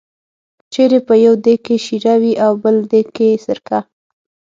[0.03, 3.79] که چېرې په یو دېګ کې شېره وي او بل دېګ کې سرکه.